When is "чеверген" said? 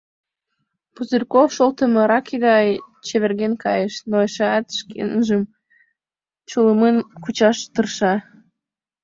3.05-3.53